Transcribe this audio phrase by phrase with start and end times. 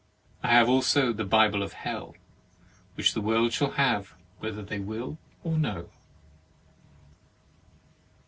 [0.41, 2.15] I have also the Bible of Hell,
[2.95, 5.91] which the world shall have whether they will or no.